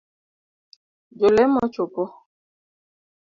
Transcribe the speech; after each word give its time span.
Jo 1.19 1.27
lemo 1.35 1.61
chopo 1.73 2.03